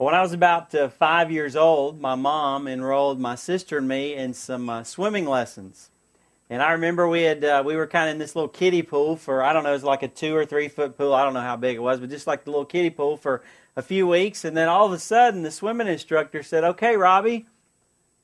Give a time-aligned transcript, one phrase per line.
[0.00, 4.14] When I was about uh, five years old, my mom enrolled my sister and me
[4.14, 5.90] in some uh, swimming lessons.
[6.48, 9.16] And I remember we had uh, we were kind of in this little kiddie pool
[9.16, 11.12] for I don't know it was like a two or three foot pool.
[11.12, 13.42] I don't know how big it was but just like the little kiddie pool for
[13.76, 14.42] a few weeks.
[14.42, 17.44] And then all of a sudden the swimming instructor said okay Robbie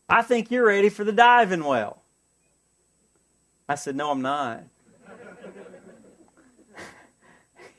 [0.08, 2.00] I think you're ready for the diving well.
[3.68, 4.62] I said no I'm not.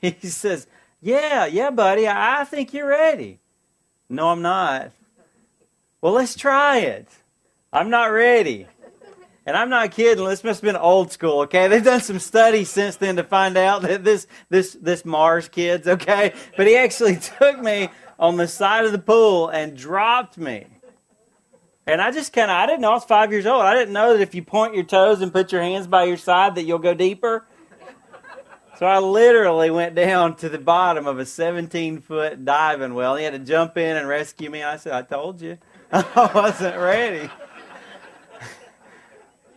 [0.00, 0.68] He says
[1.02, 3.40] yeah yeah buddy I think you're ready
[4.08, 4.92] no I'm not
[6.00, 7.08] well let's try it
[7.72, 8.66] I'm not ready
[9.48, 10.26] and I'm not kidding.
[10.26, 11.68] This must have been old school, okay?
[11.68, 15.88] They've done some studies since then to find out that this this this Mars kids,
[15.88, 16.34] okay?
[16.54, 20.66] But he actually took me on the side of the pool and dropped me.
[21.86, 23.62] And I just kind of I didn't know I was 5 years old.
[23.62, 26.18] I didn't know that if you point your toes and put your hands by your
[26.18, 27.46] side that you'll go deeper.
[28.78, 33.16] So I literally went down to the bottom of a 17 foot diving well.
[33.16, 34.62] He had to jump in and rescue me.
[34.62, 35.58] I said, I told you.
[35.92, 37.28] I wasn't ready.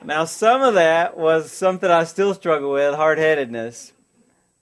[0.04, 3.94] Now, some of that was something I still struggle with hard headedness.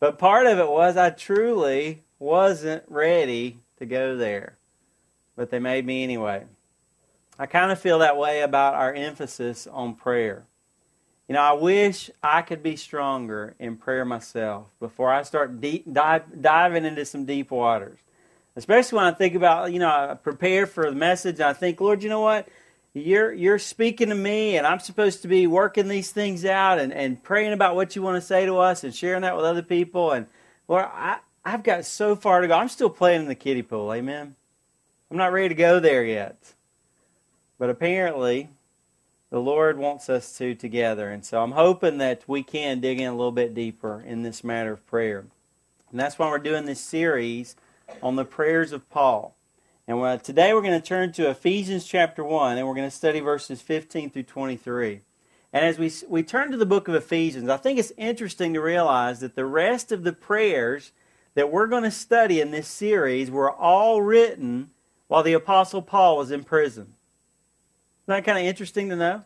[0.02, 4.58] But part of it was I truly wasn't ready to go there.
[5.38, 6.44] But they made me anyway.
[7.38, 10.44] I kind of feel that way about our emphasis on prayer.
[11.30, 15.86] You know, I wish I could be stronger in prayer myself before I start deep,
[15.91, 17.99] dive, diving into some deep waters.
[18.58, 21.80] Especially when I think about, you know, I prepare for the message and I think,
[21.80, 22.49] Lord, you know what?
[22.94, 26.91] you're you're speaking to me and I'm supposed to be working these things out and,
[26.91, 29.61] and praying about what you want to say to us and sharing that with other
[29.61, 30.25] people and
[30.67, 32.55] well I, I've got so far to go.
[32.55, 34.36] I'm still playing in the kiddie pool, amen.
[35.09, 36.38] I'm not ready to go there yet.
[37.58, 38.49] But apparently
[39.30, 41.09] the Lord wants us to together.
[41.09, 44.44] And so I'm hoping that we can dig in a little bit deeper in this
[44.44, 45.25] matter of prayer.
[45.91, 47.55] And that's why we're doing this series
[48.02, 49.36] on the prayers of Paul.
[49.88, 53.19] And today we're going to turn to Ephesians chapter 1, and we're going to study
[53.21, 55.02] verses 15 through 23.
[55.52, 58.61] And as we, we turn to the book of Ephesians, I think it's interesting to
[58.61, 60.92] realize that the rest of the prayers
[61.33, 64.70] that we're going to study in this series were all written
[65.08, 66.93] while the Apostle Paul was in prison.
[68.09, 69.23] Isn't that kind of interesting to know?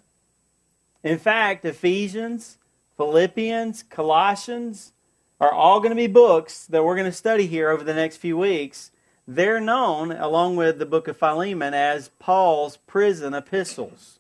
[1.06, 2.58] In fact, Ephesians,
[2.98, 4.92] Philippians, Colossians
[5.40, 8.18] are all going to be books that we're going to study here over the next
[8.18, 8.92] few weeks
[9.26, 14.20] they're known, along with the book of Philemon, as Paul's prison epistles.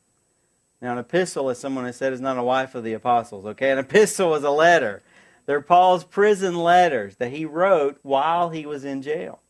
[0.81, 3.69] Now, an epistle, as someone has said, is not a wife of the apostles, okay?
[3.69, 5.03] An epistle is a letter.
[5.45, 9.41] They're Paul's prison letters that he wrote while he was in jail.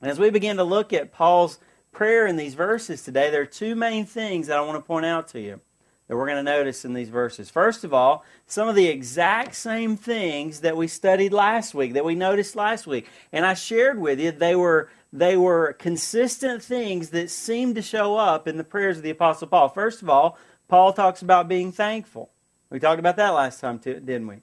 [0.00, 1.58] And as we begin to look at Paul's
[1.96, 5.06] prayer in these verses today, there are two main things that I want to point
[5.06, 5.58] out to you
[6.06, 7.48] that we're going to notice in these verses.
[7.48, 12.04] First of all, some of the exact same things that we studied last week, that
[12.04, 13.08] we noticed last week.
[13.32, 18.18] And I shared with you, they were they were consistent things that seemed to show
[18.18, 19.70] up in the prayers of the apostle Paul.
[19.70, 20.36] First of all,
[20.68, 22.28] Paul talks about being thankful.
[22.68, 24.40] We talked about that last time too, didn't we?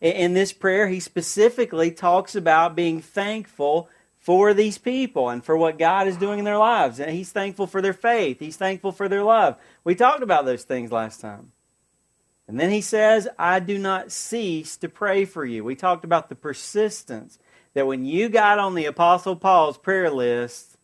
[0.00, 3.88] In this prayer, he specifically talks about being thankful
[4.22, 7.00] for these people and for what God is doing in their lives.
[7.00, 8.38] And he's thankful for their faith.
[8.38, 9.56] He's thankful for their love.
[9.82, 11.50] We talked about those things last time.
[12.46, 15.64] And then he says, I do not cease to pray for you.
[15.64, 17.40] We talked about the persistence
[17.74, 20.78] that when you got on the Apostle Paul's prayer list,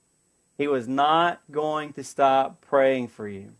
[0.57, 3.53] he was not going to stop praying for you.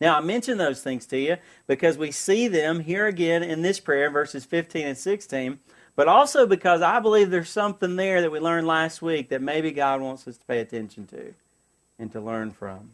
[0.00, 3.80] Now, I mention those things to you because we see them here again in this
[3.80, 5.58] prayer, verses 15 and 16
[5.94, 9.72] but also because I believe there's something there that we learned last week that maybe
[9.72, 11.34] God wants us to pay attention to
[11.98, 12.90] and to learn from.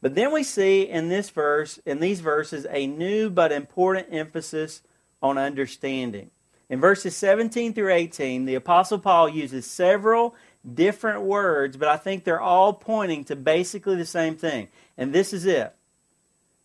[0.00, 4.82] But then we see in this verse, in these verses, a new but important emphasis
[5.22, 6.30] on understanding.
[6.68, 10.34] In verses 17 through 18, the Apostle Paul uses several
[10.74, 14.68] different words, but I think they're all pointing to basically the same thing.
[14.98, 15.74] And this is it.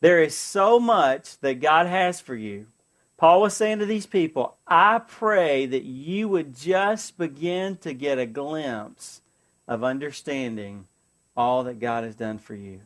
[0.01, 2.65] There is so much that God has for you
[3.21, 8.17] Paul was saying to these people, I pray that you would just begin to get
[8.17, 9.21] a glimpse
[9.67, 10.87] of understanding
[11.37, 12.79] all that God has done for you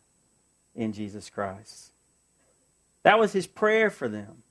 [0.75, 1.93] in Jesus Christ.
[3.03, 4.43] That was his prayer for them.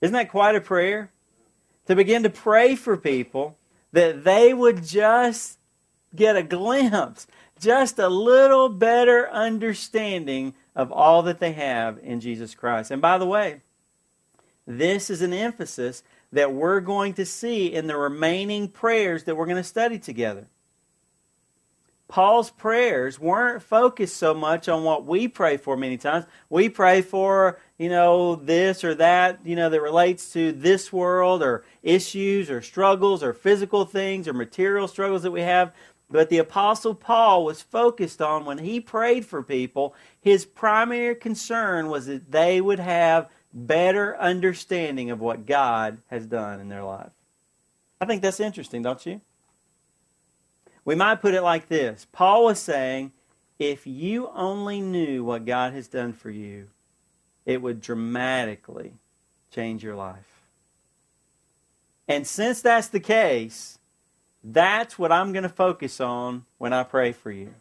[0.00, 1.10] Isn't that quite a prayer?
[1.86, 3.56] To begin to pray for people
[3.90, 5.58] that they would just
[6.14, 7.26] get a glimpse,
[7.58, 12.92] just a little better understanding of all that they have in Jesus Christ.
[12.92, 13.62] And by the way,
[14.78, 16.02] this is an emphasis
[16.32, 20.46] that we're going to see in the remaining prayers that we're going to study together.
[22.10, 26.26] Paul's prayers weren't focused so much on what we pray for many times.
[26.48, 31.40] We pray for, you know, this or that, you know, that relates to this world
[31.40, 35.72] or issues or struggles or physical things or material struggles that we have.
[36.10, 41.88] But the Apostle Paul was focused on when he prayed for people, his primary concern
[41.88, 47.10] was that they would have better understanding of what God has done in their life.
[48.00, 49.20] I think that's interesting, don't you?
[50.84, 53.12] We might put it like this Paul was saying,
[53.58, 56.68] if you only knew what God has done for you,
[57.44, 58.94] it would dramatically
[59.50, 60.48] change your life.
[62.08, 63.78] And since that's the case,
[64.42, 67.54] that's what I'm going to focus on when I pray for you.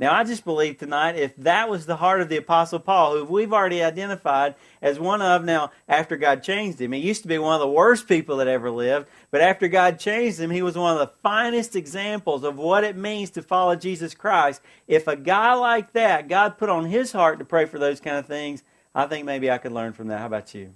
[0.00, 3.24] Now, I just believe tonight if that was the heart of the Apostle Paul, who
[3.26, 7.36] we've already identified as one of, now, after God changed him, he used to be
[7.36, 10.74] one of the worst people that ever lived, but after God changed him, he was
[10.74, 14.62] one of the finest examples of what it means to follow Jesus Christ.
[14.88, 18.16] If a guy like that, God put on his heart to pray for those kind
[18.16, 18.62] of things,
[18.94, 20.20] I think maybe I could learn from that.
[20.20, 20.72] How about you?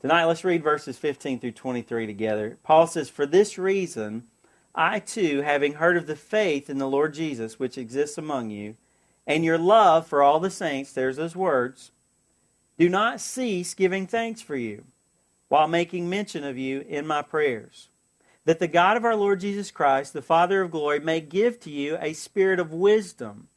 [0.00, 2.56] Tonight, let's read verses 15 through 23 together.
[2.62, 4.24] Paul says, For this reason,
[4.78, 8.76] I too, having heard of the faith in the Lord Jesus which exists among you,
[9.26, 11.90] and your love for all the saints, there's those words,
[12.78, 14.84] do not cease giving thanks for you,
[15.48, 17.88] while making mention of you in my prayers,
[18.44, 21.70] that the God of our Lord Jesus Christ, the Father of glory, may give to
[21.70, 23.48] you a spirit of wisdom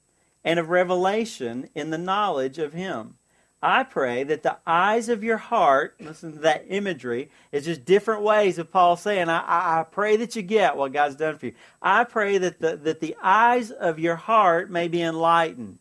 [0.44, 3.13] and of revelation in the knowledge of him
[3.63, 8.24] I pray that the eyes of your heart, listen to that imagery, is just different
[8.24, 9.40] ways of Paul saying, I,
[9.81, 11.54] I pray that you get what God's done for you.
[11.80, 15.78] I pray that the, that the eyes of your heart may be enlightened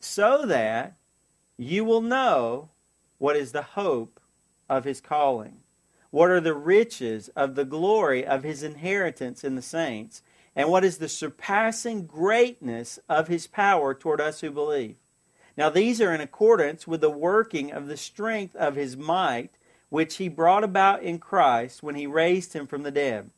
[0.00, 0.94] so that
[1.58, 2.70] you will know
[3.18, 4.18] what is the hope
[4.68, 5.58] of his calling,
[6.10, 10.22] what are the riches of the glory of his inheritance in the saints,
[10.56, 14.96] and what is the surpassing greatness of his power toward us who believe
[15.58, 19.50] now these are in accordance with the working of the strength of his might,
[19.88, 23.30] which he brought about in Christ when he raised him from the dead,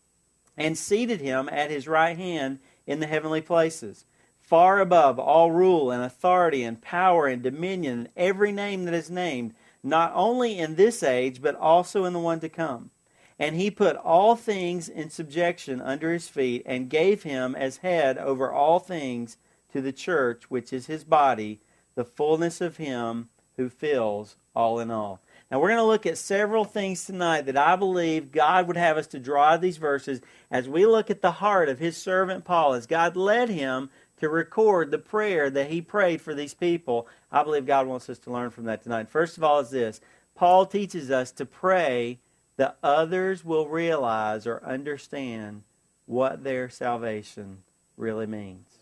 [0.55, 4.05] and seated him at his right hand in the heavenly places,
[4.38, 9.11] far above all rule and authority and power and dominion and every name that is
[9.11, 12.90] named, not only in this age, but also in the one to come.
[13.38, 18.19] And he put all things in subjection under his feet, and gave him as head
[18.19, 19.38] over all things
[19.72, 21.61] to the church, which is his body
[22.00, 25.20] the fullness of Him who fills all in all.
[25.50, 28.97] Now, we're going to look at several things tonight that I believe God would have
[28.97, 32.73] us to draw these verses as we look at the heart of His servant Paul,
[32.73, 37.06] as God led him to record the prayer that he prayed for these people.
[37.31, 39.11] I believe God wants us to learn from that tonight.
[39.11, 40.00] First of all, is this
[40.35, 42.19] Paul teaches us to pray
[42.56, 45.64] that others will realize or understand
[46.06, 47.58] what their salvation
[47.99, 48.80] really means.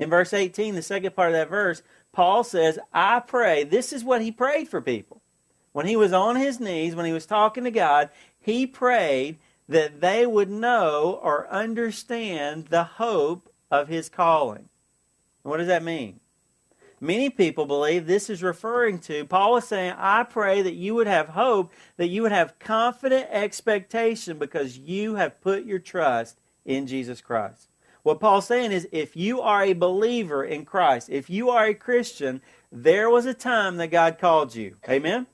[0.00, 3.64] In verse 18, the second part of that verse, Paul says, I pray.
[3.64, 5.20] This is what he prayed for people.
[5.72, 8.08] When he was on his knees, when he was talking to God,
[8.40, 9.38] he prayed
[9.68, 14.68] that they would know or understand the hope of his calling.
[15.42, 16.18] what does that mean?
[16.98, 21.06] Many people believe this is referring to, Paul is saying, I pray that you would
[21.06, 26.86] have hope, that you would have confident expectation because you have put your trust in
[26.86, 27.69] Jesus Christ.
[28.02, 31.74] What Paul's saying is if you are a believer in Christ, if you are a
[31.74, 32.40] Christian,
[32.72, 34.76] there was a time that God called you.
[34.88, 35.26] Amen?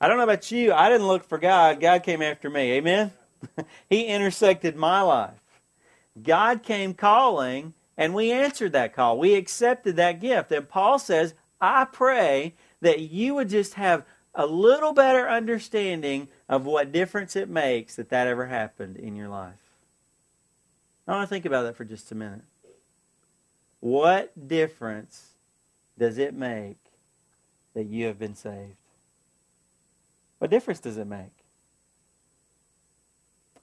[0.00, 0.72] I don't know about you.
[0.72, 1.80] I didn't look for God.
[1.80, 2.72] God came after me.
[2.72, 3.12] Amen?
[3.90, 5.32] he intersected my life.
[6.22, 9.18] God came calling, and we answered that call.
[9.18, 10.52] We accepted that gift.
[10.52, 16.64] And Paul says, I pray that you would just have a little better understanding of
[16.64, 19.69] what difference it makes that that ever happened in your life.
[21.10, 22.44] I want to think about that for just a minute.
[23.80, 25.30] What difference
[25.98, 26.78] does it make
[27.74, 28.76] that you have been saved?
[30.38, 31.32] What difference does it make?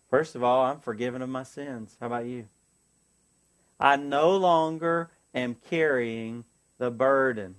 [0.09, 1.95] First of all, I'm forgiven of my sins.
[2.01, 2.49] How about you?
[3.79, 6.43] I no longer am carrying
[6.79, 7.55] the burden.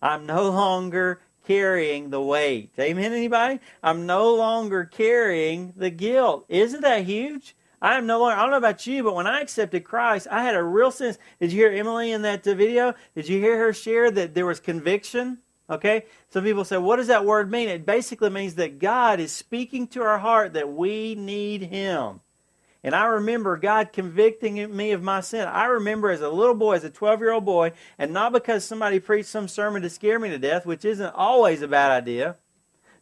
[0.00, 2.70] I'm no longer carrying the weight.
[2.78, 3.58] Amen, anybody?
[3.82, 6.44] I'm no longer carrying the guilt.
[6.48, 7.56] Isn't that huge?
[7.80, 10.42] I am no longer, I don't know about you, but when I accepted Christ, I
[10.42, 11.18] had a real sense.
[11.40, 12.94] Did you hear Emily in that uh, video?
[13.14, 15.38] Did you hear her share that there was conviction?
[15.70, 16.06] Okay?
[16.30, 17.68] Some people say, what does that word mean?
[17.68, 22.20] It basically means that God is speaking to our heart that we need Him.
[22.82, 25.46] And I remember God convicting me of my sin.
[25.46, 28.64] I remember as a little boy, as a 12 year old boy, and not because
[28.64, 32.36] somebody preached some sermon to scare me to death, which isn't always a bad idea,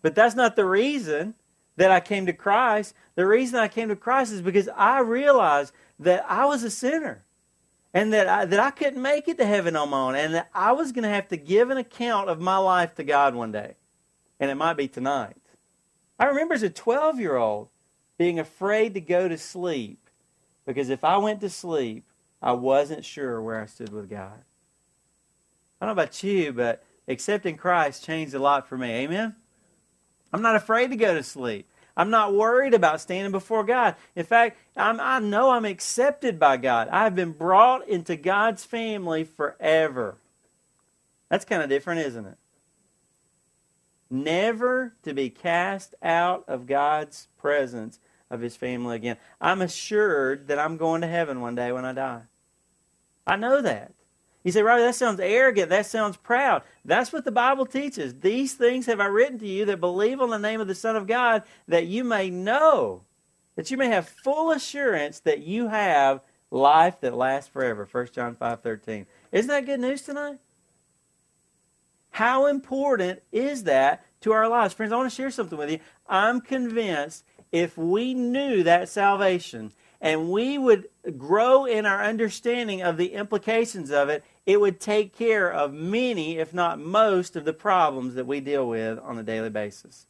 [0.03, 1.35] but that's not the reason
[1.77, 2.95] that I came to Christ.
[3.15, 7.25] The reason I came to Christ is because I realized that I was a sinner
[7.95, 10.51] and that I, that I couldn't make it to heaven on my own and that
[10.55, 13.53] I was going to have to give an account of my life to God one
[13.53, 13.75] day.
[14.39, 15.37] And it might be tonight.
[16.19, 17.69] I remember as a 12 year old
[18.19, 19.99] being afraid to go to sleep
[20.65, 22.05] Because if I went to sleep,
[22.43, 24.43] I wasn't sure where I stood with God.
[25.81, 28.91] I don't know about you, but accepting Christ changed a lot for me.
[28.91, 29.37] Amen?
[30.33, 31.69] I'm not afraid to go to sleep.
[31.97, 33.97] I'm not worried about standing before God.
[34.15, 36.89] In fact, I'm, i know I'm accepted by God.
[36.89, 40.17] I've been brought into God's family forever.
[41.31, 42.37] That's kind of different, isn't it?
[44.11, 47.99] Never to be cast out of God's presence
[48.31, 49.17] of His family again.
[49.41, 52.23] I'm assured that I'm going to heaven one day when I die.
[53.27, 53.93] I know that.
[54.47, 55.71] You say, Robbie, that sounds arrogant.
[55.71, 56.63] That sounds proud.
[56.85, 58.21] That's what the Bible teaches.
[58.21, 60.95] These things have I written to you that believe on the name of the Son
[60.95, 63.03] of God, that you may know,
[63.57, 66.21] that you may have full assurance that you have
[66.53, 67.89] life that lasts forever.
[67.91, 69.07] 1 John 5 13.
[69.33, 70.39] Isn't that good news tonight?
[72.11, 74.75] How important is that to our lives?
[74.75, 75.81] Friends, I want to share something with you.
[76.09, 82.97] I'm convinced if we knew that salvation and we would grow in our understanding of
[82.97, 87.53] the implications of it, it would take care of many, if not most, of the
[87.53, 90.07] problems that we deal with on a daily basis.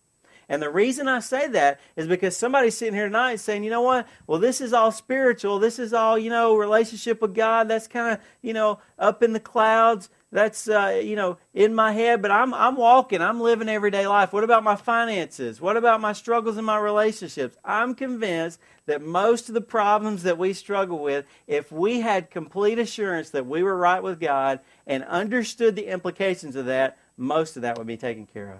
[0.48, 3.82] And the reason I say that is because somebody's sitting here tonight saying, you know
[3.82, 4.06] what?
[4.26, 5.58] Well, this is all spiritual.
[5.58, 7.66] This is all, you know, relationship with God.
[7.66, 11.92] That's kind of, you know, up in the clouds that's uh, you know in my
[11.92, 14.34] head but i'm i'm walking i'm living everyday life.
[14.34, 15.62] What about my finances?
[15.62, 17.56] What about my struggles in my relationships?
[17.64, 22.78] I'm convinced that most of the problems that we struggle with if we had complete
[22.78, 27.62] assurance that we were right with god and understood the implications of that most of
[27.62, 28.58] that would be taken care of.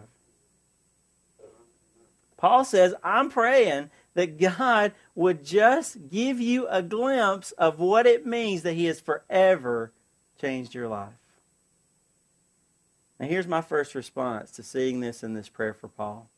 [2.39, 8.25] Paul says i'm praying that god would just give you a glimpse of what it
[8.25, 9.93] means that he has forever
[10.41, 11.13] changed your life
[13.19, 16.29] now, here's my first response to seeing this in this prayer for Paul.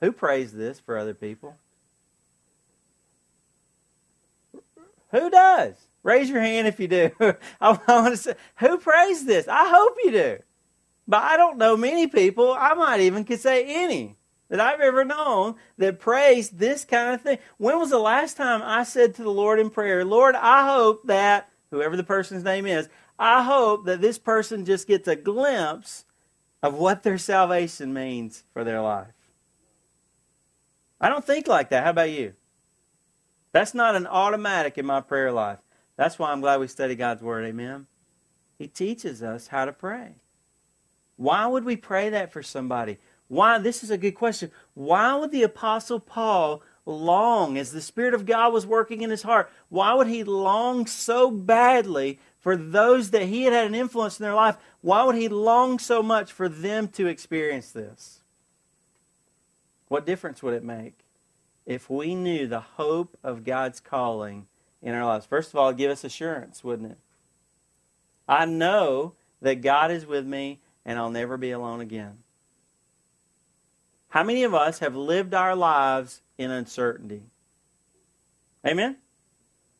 [0.00, 1.56] Who prays this for other people?
[5.10, 5.74] Who does?
[6.02, 7.10] Raise your hand if you do.
[7.60, 9.46] I want to say, who prays this?
[9.48, 10.38] I hope you do.
[11.08, 14.16] But I don't know many people, I might even could say any,
[14.48, 17.38] that I've ever known that prays this kind of thing.
[17.58, 21.06] When was the last time I said to the Lord in prayer, Lord, I hope
[21.06, 26.04] that, whoever the person's name is, I hope that this person just gets a glimpse
[26.62, 29.14] of what their salvation means for their life.
[31.00, 31.84] I don't think like that.
[31.84, 32.34] How about you?
[33.52, 35.58] That's not an automatic in my prayer life.
[35.96, 37.44] That's why I'm glad we study God's Word.
[37.44, 37.86] Amen.
[38.58, 40.16] He teaches us how to pray.
[41.16, 42.98] Why would we pray that for somebody?
[43.28, 43.58] Why?
[43.58, 44.50] This is a good question.
[44.74, 49.22] Why would the Apostle Paul long as the Spirit of God was working in his
[49.22, 49.50] heart?
[49.68, 54.22] Why would he long so badly for those that he had had an influence in
[54.22, 58.20] their life, why would he long so much for them to experience this?
[59.88, 61.00] What difference would it make
[61.66, 64.46] if we knew the hope of God's calling
[64.80, 65.26] in our lives?
[65.26, 66.98] First of all, give us assurance, wouldn't it?
[68.28, 72.18] I know that God is with me and I'll never be alone again.
[74.10, 77.24] How many of us have lived our lives in uncertainty?
[78.64, 78.98] Amen?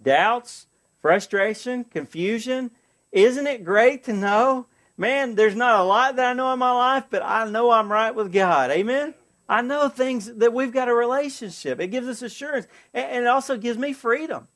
[0.03, 0.67] Doubts,
[1.07, 2.69] frustration, confusion.
[3.13, 4.67] Isn't it great to know?
[4.97, 7.93] Man, there's not a lot that I know in my life, but I know I'm
[7.93, 8.73] right with God.
[8.73, 9.15] Amen?
[9.49, 11.79] I know things that we've got a relationship.
[11.79, 14.49] It gives us assurance, and it also gives me freedom.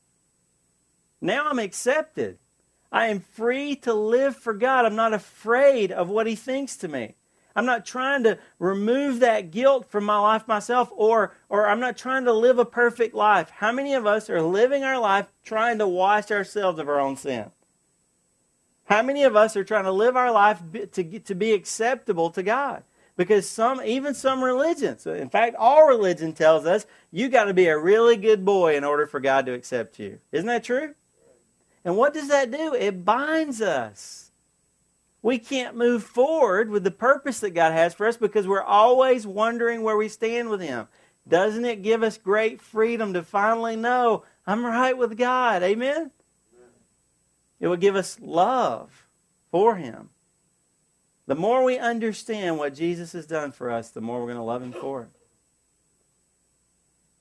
[1.20, 2.38] Now I'm accepted.
[2.90, 4.84] I am free to live for God.
[4.86, 7.14] I'm not afraid of what He thinks to me.
[7.54, 11.96] I'm not trying to remove that guilt from my life myself, or, or I'm not
[11.96, 13.50] trying to live a perfect life.
[13.50, 17.16] How many of us are living our life trying to wash ourselves of our own
[17.16, 17.50] sin?
[18.84, 20.60] How many of us are trying to live our life
[20.92, 22.82] to, to be acceptable to God?
[23.16, 27.66] Because some, even some religions, in fact, all religion tells us you got to be
[27.66, 30.18] a really good boy in order for God to accept you.
[30.32, 30.94] Isn't that true?
[31.84, 32.74] And what does that do?
[32.74, 34.29] It binds us
[35.22, 39.26] we can't move forward with the purpose that God has for us because we're always
[39.26, 40.88] wondering where we stand with Him.
[41.28, 45.62] Doesn't it give us great freedom to finally know I'm right with God?
[45.62, 46.10] Amen?
[47.60, 49.06] It will give us love
[49.50, 50.08] for Him.
[51.26, 54.42] The more we understand what Jesus has done for us, the more we're going to
[54.42, 55.08] love Him for it.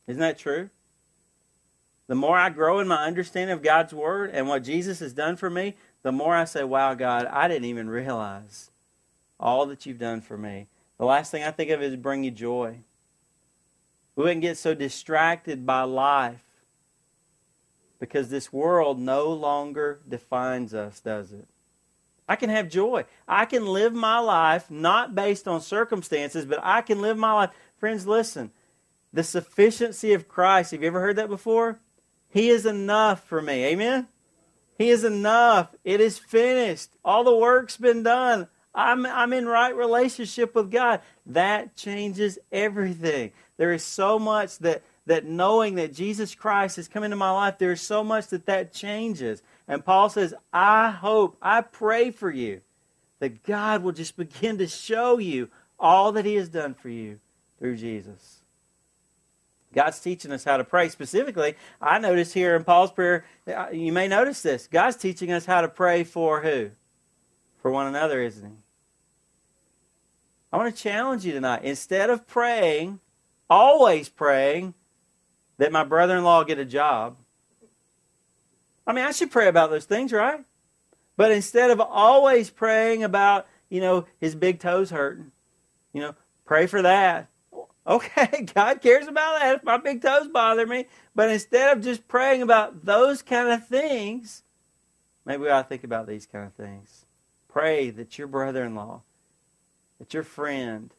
[0.07, 0.69] Isn't that true?
[2.07, 5.35] The more I grow in my understanding of God's Word and what Jesus has done
[5.35, 8.71] for me, the more I say, wow, God, I didn't even realize
[9.39, 10.67] all that you've done for me.
[10.97, 12.79] The last thing I think of is bring you joy.
[14.15, 16.43] We wouldn't get so distracted by life
[17.99, 21.47] because this world no longer defines us, does it?
[22.27, 23.05] I can have joy.
[23.27, 27.49] I can live my life not based on circumstances, but I can live my life.
[27.77, 28.51] Friends, listen.
[29.11, 31.79] The sufficiency of Christ, have you ever heard that before?
[32.29, 33.65] He is enough for me.
[33.65, 34.07] Amen?
[34.79, 35.75] He is enough.
[35.83, 36.89] It is finished.
[37.03, 38.47] All the work's been done.
[38.73, 41.01] I'm, I'm in right relationship with God.
[41.25, 43.31] That changes everything.
[43.57, 47.57] There is so much that, that knowing that Jesus Christ has come into my life,
[47.57, 49.43] there is so much that that changes.
[49.67, 52.61] And Paul says, I hope, I pray for you
[53.19, 57.19] that God will just begin to show you all that He has done for you
[57.59, 58.38] through Jesus.
[59.73, 60.89] God's teaching us how to pray.
[60.89, 64.67] Specifically, I notice here in Paul's prayer, uh, you may notice this.
[64.67, 66.71] God's teaching us how to pray for who?
[67.61, 68.55] For one another, isn't He?
[70.51, 71.63] I want to challenge you tonight.
[71.63, 72.99] Instead of praying,
[73.49, 74.73] always praying,
[75.59, 77.17] that my brother in law get a job.
[78.87, 80.43] I mean, I should pray about those things, right?
[81.15, 85.31] But instead of always praying about, you know, his big toes hurting,
[85.93, 87.27] you know, pray for that.
[87.87, 90.85] Okay, God cares about that if my big toes bother me.
[91.15, 94.43] But instead of just praying about those kind of things,
[95.25, 97.05] maybe we ought to think about these kind of things.
[97.47, 99.01] Pray that your brother in law,
[99.97, 100.93] that your friend,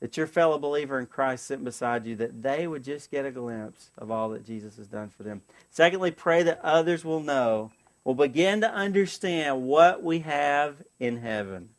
[0.00, 3.30] that your fellow believer in Christ sitting beside you, that they would just get a
[3.30, 5.42] glimpse of all that Jesus has done for them.
[5.68, 7.72] Secondly, pray that others will know,
[8.04, 11.70] will begin to understand what we have in heaven.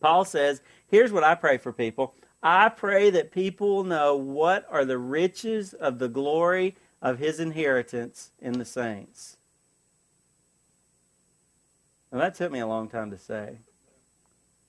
[0.00, 4.84] Paul says, Here's what I pray for people I pray that people know what are
[4.84, 9.36] the riches of the glory of his inheritance in the saints.
[12.10, 13.58] And that took me a long time to say.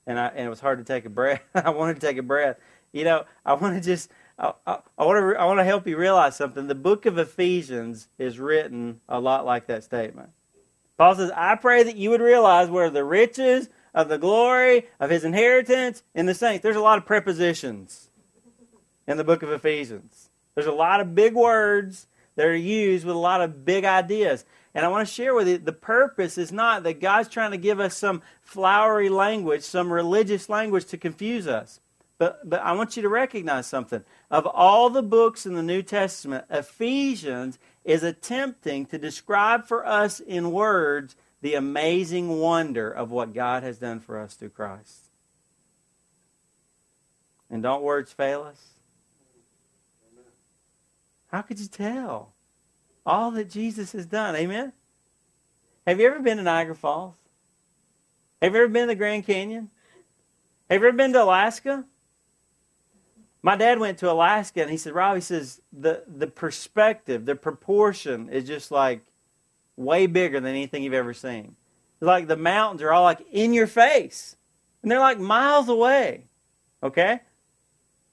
[0.06, 1.42] And, I, and it was hard to take a breath.
[1.56, 2.58] I wanted to take a breath.
[2.92, 5.88] You know, I want to just, I, I, I, want to, I want to help
[5.88, 6.68] you realize something.
[6.68, 10.30] The book of Ephesians is written a lot like that statement.
[10.98, 15.10] Paul says, I pray that you would realize where the riches of the glory of
[15.10, 16.64] his inheritance in the saints.
[16.64, 18.10] There's a lot of prepositions
[19.08, 20.30] in the book of Ephesians.
[20.56, 24.46] There's a lot of big words that are used with a lot of big ideas.
[24.76, 27.58] And I want to share with you the purpose is not that God's trying to
[27.58, 31.80] give us some flowery language, some religious language to confuse us.
[32.18, 34.04] But, but I want you to recognize something.
[34.32, 40.20] Of all the books in the New Testament, Ephesians is attempting to describe for us
[40.20, 45.10] in words the amazing wonder of what God has done for us through Christ.
[47.50, 48.70] And don't words fail us?
[51.28, 52.32] How could you tell?
[53.06, 54.38] All that Jesus has done.
[54.38, 54.72] Amen?
[55.86, 57.16] Have you ever been to Niagara Falls?
[58.42, 59.70] Have you ever been to the Grand Canyon?
[60.70, 61.84] Have you ever been to Alaska?
[63.42, 67.36] My dad went to Alaska and he said, Rob, he says, the, the perspective, the
[67.36, 69.02] proportion is just like
[69.76, 71.56] way bigger than anything you've ever seen.
[72.00, 74.36] It's like the mountains are all like in your face,
[74.82, 76.26] and they're like miles away.
[76.82, 77.22] Okay?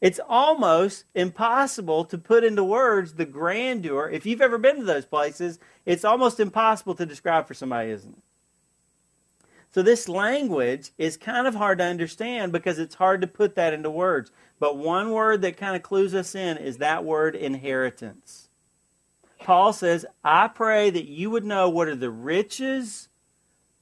[0.01, 4.09] It's almost impossible to put into words the grandeur.
[4.09, 8.17] If you've ever been to those places, it's almost impossible to describe for somebody, isn't
[8.17, 8.23] it?
[9.73, 13.73] So, this language is kind of hard to understand because it's hard to put that
[13.73, 14.33] into words.
[14.59, 18.50] But one word that kind of clues us in is that word inheritance.
[19.43, 23.09] Paul says, I pray that you would know what are the riches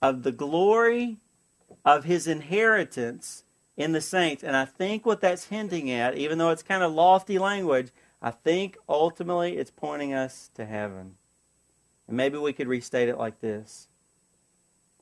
[0.01, 1.19] of the glory
[1.85, 3.45] of his inheritance
[3.77, 4.43] in the saints.
[4.43, 7.91] And I think what that's hinting at, even though it's kind of lofty language,
[8.21, 11.17] I think ultimately it's pointing us to heaven.
[12.07, 13.89] And maybe we could restate it like this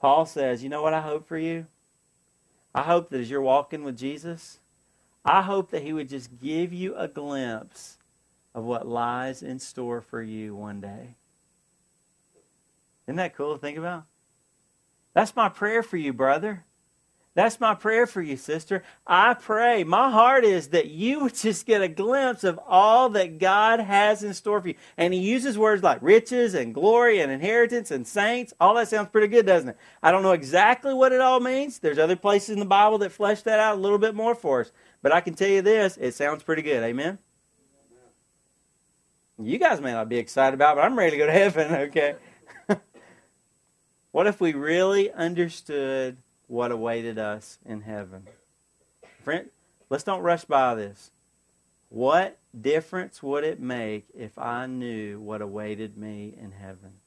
[0.00, 1.66] Paul says, You know what I hope for you?
[2.74, 4.60] I hope that as you're walking with Jesus,
[5.24, 7.98] I hope that he would just give you a glimpse
[8.56, 11.14] of what lies in store for you one day.
[13.06, 14.04] Isn't that cool to think about?
[15.12, 16.64] That's my prayer for you, brother.
[17.34, 18.82] That's my prayer for you, sister.
[19.06, 23.38] I pray, my heart is that you would just get a glimpse of all that
[23.38, 24.74] God has in store for you.
[24.96, 28.54] And he uses words like riches and glory and inheritance and saints.
[28.58, 29.76] All that sounds pretty good, doesn't it?
[30.02, 31.78] I don't know exactly what it all means.
[31.78, 34.62] There's other places in the Bible that flesh that out a little bit more for
[34.62, 34.72] us.
[35.02, 36.82] But I can tell you this, it sounds pretty good.
[36.82, 37.18] Amen?
[39.42, 42.16] You guys may not be excited about, but I'm ready to go to heaven, okay?
[44.12, 48.26] what if we really understood what awaited us in heaven?
[49.22, 49.48] Friend,
[49.90, 51.10] let's don't rush by this.
[51.88, 57.00] What difference would it make if I knew what awaited me in heaven?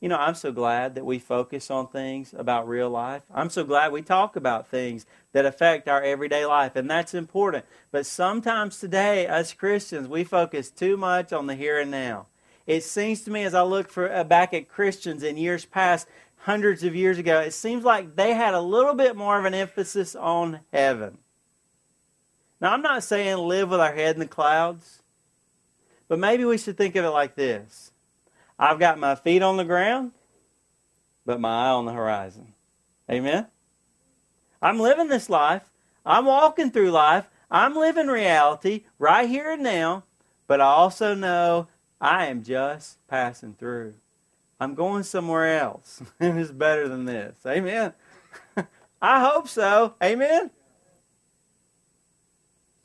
[0.00, 3.22] You know, I'm so glad that we focus on things about real life.
[3.32, 7.64] I'm so glad we talk about things that affect our everyday life, and that's important.
[7.90, 12.26] But sometimes today, as Christians, we focus too much on the here and now.
[12.66, 16.06] It seems to me, as I look for, uh, back at Christians in years past,
[16.40, 19.54] hundreds of years ago, it seems like they had a little bit more of an
[19.54, 21.18] emphasis on heaven.
[22.60, 25.02] Now, I'm not saying live with our head in the clouds,
[26.08, 27.92] But maybe we should think of it like this
[28.58, 30.12] I've got my feet on the ground,
[31.24, 32.54] but my eye on the horizon.
[33.10, 33.46] Amen?
[34.62, 35.70] I'm living this life.
[36.04, 37.28] I'm walking through life.
[37.50, 40.04] I'm living reality right here and now,
[40.46, 41.68] but I also know
[42.00, 43.94] I am just passing through.
[44.58, 47.36] I'm going somewhere else, and it's better than this.
[47.46, 47.92] Amen.
[49.02, 49.94] I hope so.
[50.02, 50.50] Amen.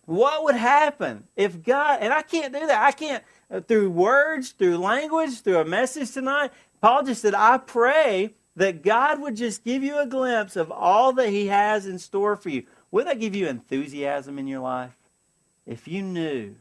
[0.05, 2.83] What would happen if God, and I can't do that.
[2.83, 6.51] I can't, Uh, through words, through language, through a message tonight.
[6.79, 11.11] Paul just said, I pray that God would just give you a glimpse of all
[11.13, 12.63] that He has in store for you.
[12.91, 14.95] Would that give you enthusiasm in your life?
[15.65, 16.55] If you knew,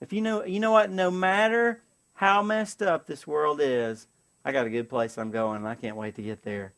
[0.00, 1.80] if you know, you know what, no matter
[2.14, 4.06] how messed up this world is,
[4.44, 6.74] I got a good place I'm going, and I can't wait to get there.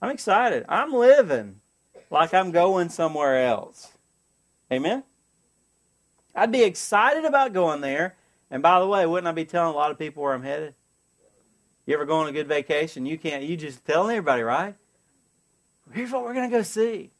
[0.00, 0.64] I'm excited.
[0.68, 1.60] I'm living
[2.08, 3.92] like I'm going somewhere else.
[4.72, 5.02] Amen?
[6.34, 8.16] I'd be excited about going there.
[8.50, 10.74] And by the way, wouldn't I be telling a lot of people where I'm headed?
[11.86, 13.06] You ever go on a good vacation?
[13.06, 14.74] You can't, you just telling everybody, right?
[15.92, 17.10] Here's what we're going to go see.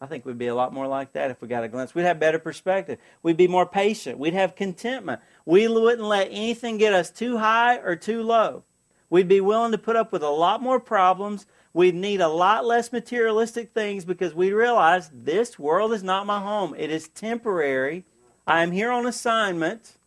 [0.00, 1.94] I think we'd be a lot more like that if we got a glimpse.
[1.94, 2.98] We'd have better perspective.
[3.22, 4.18] We'd be more patient.
[4.18, 5.20] We'd have contentment.
[5.44, 8.62] We wouldn't let anything get us too high or too low.
[9.10, 11.46] We'd be willing to put up with a lot more problems.
[11.72, 16.40] We'd need a lot less materialistic things because we realize this world is not my
[16.40, 16.74] home.
[16.76, 18.04] It is temporary.
[18.46, 19.97] I am here on assignment.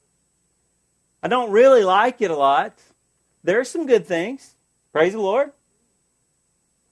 [1.23, 2.73] I don't really like it a lot.
[3.43, 4.55] There are some good things.
[4.91, 5.51] Praise the Lord.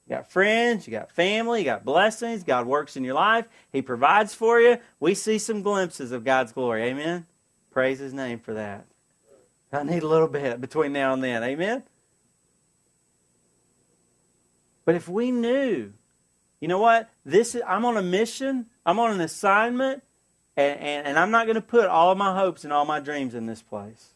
[0.07, 2.43] You got friends, you got family, you got blessings.
[2.43, 3.47] God works in your life.
[3.71, 4.77] He provides for you.
[4.99, 6.83] We see some glimpses of God's glory.
[6.83, 7.27] Amen.
[7.71, 8.85] Praise His name for that.
[9.71, 11.43] I need a little bit between now and then.
[11.43, 11.83] Amen.
[14.83, 15.93] But if we knew,
[16.59, 17.09] you know what?
[17.23, 18.65] This is, I'm on a mission.
[18.83, 20.01] I'm on an assignment,
[20.57, 22.99] and, and, and I'm not going to put all of my hopes and all my
[22.99, 24.15] dreams in this place.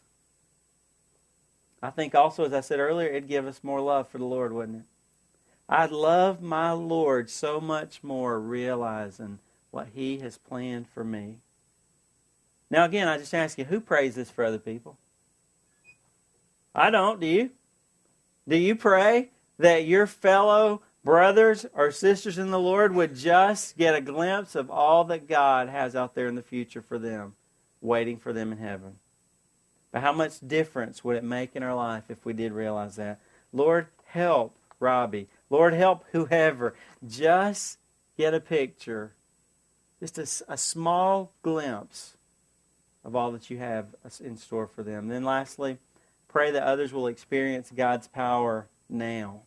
[1.84, 4.54] I think also, as I said earlier, it'd give us more love for the Lord,
[4.54, 4.84] wouldn't it?
[5.68, 9.38] I'd love my Lord so much more realizing
[9.70, 11.36] what He has planned for me.
[12.70, 14.96] Now, again, I just ask you, who prays this for other people?
[16.74, 17.20] I don't.
[17.20, 17.50] Do you?
[18.48, 23.94] Do you pray that your fellow brothers or sisters in the Lord would just get
[23.94, 27.34] a glimpse of all that God has out there in the future for them,
[27.82, 28.96] waiting for them in heaven?
[29.94, 33.20] But how much difference would it make in our life if we did realize that?
[33.52, 35.28] Lord, help Robbie.
[35.50, 36.74] Lord, help whoever.
[37.06, 37.78] Just
[38.18, 39.12] get a picture,
[40.00, 42.16] just a, a small glimpse
[43.04, 45.06] of all that you have uh, in store for them.
[45.06, 45.78] Then, lastly,
[46.26, 49.42] pray that others will experience God's power now.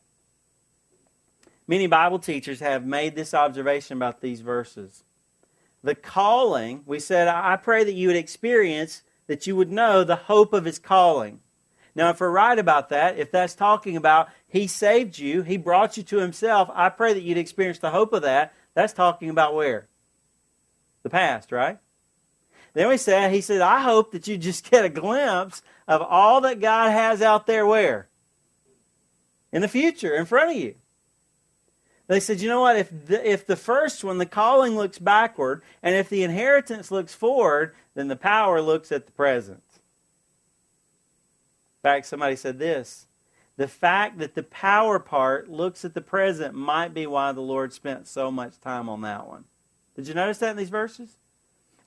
[1.67, 5.03] Many Bible teachers have made this observation about these verses.
[5.83, 10.15] The calling, we said, I pray that you would experience, that you would know the
[10.15, 11.41] hope of his calling.
[11.97, 15.97] Now, if we're right about that, if that's talking about He saved you, He brought
[15.97, 18.53] you to Himself, I pray that you'd experience the hope of that.
[18.75, 19.87] That's talking about where?
[21.01, 21.79] The past, right?
[22.73, 26.41] Then we said, He said, I hope that you just get a glimpse of all
[26.41, 28.09] that God has out there where?
[29.51, 30.75] In the future, in front of you.
[32.07, 32.77] They said, you know what?
[32.77, 37.13] If the, if the first one, the calling looks backward, and if the inheritance looks
[37.13, 39.79] forward, then the power looks at the present In
[41.83, 43.07] fact, somebody said this
[43.57, 47.73] the fact that the power part looks at the present might be why the Lord
[47.73, 49.45] spent so much time on that one.
[49.95, 51.17] Did you notice that in these verses?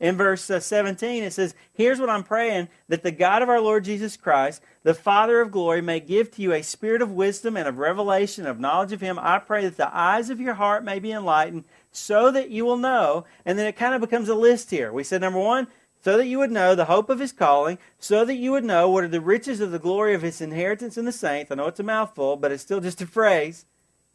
[0.01, 3.61] In verse uh, 17, it says, Here's what I'm praying that the God of our
[3.61, 7.55] Lord Jesus Christ, the Father of glory, may give to you a spirit of wisdom
[7.55, 9.19] and of revelation, of knowledge of Him.
[9.21, 12.79] I pray that the eyes of your heart may be enlightened so that you will
[12.79, 13.27] know.
[13.45, 14.91] And then it kind of becomes a list here.
[14.91, 15.67] We said, number one,
[16.03, 18.89] so that you would know the hope of his calling, so that you would know
[18.89, 21.51] what are the riches of the glory of his inheritance in the saints.
[21.51, 23.67] I know it's a mouthful, but it's still just a phrase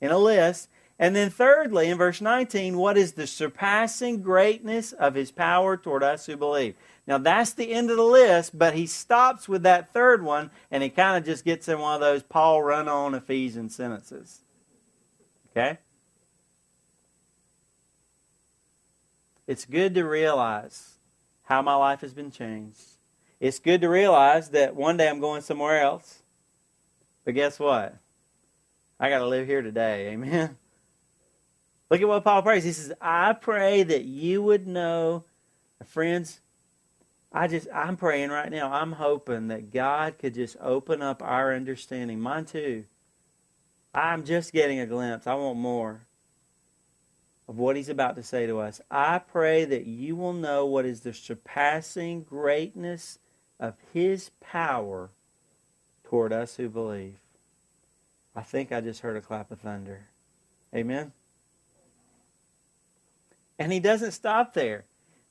[0.01, 0.67] in a list.
[0.97, 6.03] And then, thirdly, in verse 19, what is the surpassing greatness of his power toward
[6.03, 6.75] us who believe?
[7.05, 10.81] Now, that's the end of the list, but he stops with that third one, and
[10.81, 14.39] he kind of just gets in one of those Paul run on Ephesian sentences.
[15.51, 15.77] Okay?
[19.47, 20.95] It's good to realize
[21.43, 22.81] how my life has been changed.
[23.39, 26.23] It's good to realize that one day I'm going somewhere else.
[27.25, 27.97] But guess what?
[28.99, 30.07] I got to live here today.
[30.07, 30.57] Amen.
[31.89, 32.63] Look at what Paul prays.
[32.63, 35.23] He says, I pray that you would know,
[35.85, 36.41] friends,
[37.31, 38.71] I just I'm praying right now.
[38.71, 42.19] I'm hoping that God could just open up our understanding.
[42.19, 42.85] Mine too.
[43.93, 45.27] I'm just getting a glimpse.
[45.27, 46.01] I want more
[47.47, 48.81] of what he's about to say to us.
[48.89, 53.19] I pray that you will know what is the surpassing greatness
[53.59, 55.09] of his power
[56.05, 57.17] toward us who believe.
[58.35, 60.07] I think I just heard a clap of thunder.
[60.73, 61.11] Amen?
[63.57, 64.85] And he doesn't stop there.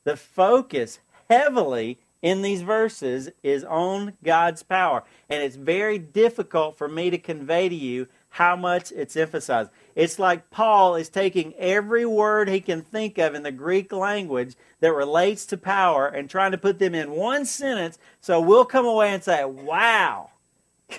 [0.04, 5.04] The focus heavily in these verses is on God's power.
[5.28, 9.70] And it's very difficult for me to convey to you how much it's emphasized.
[9.94, 14.56] It's like Paul is taking every word he can think of in the Greek language
[14.80, 18.86] that relates to power and trying to put them in one sentence so we'll come
[18.86, 20.30] away and say, wow,